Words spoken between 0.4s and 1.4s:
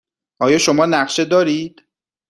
شما نقشه